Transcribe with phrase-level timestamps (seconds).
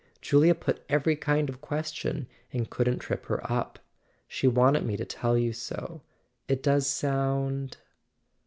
[0.19, 3.77] Julia put every kind of question, and couldn't trip her up;
[4.27, 6.01] she wanted me to tell you so.
[6.47, 7.77] It does sound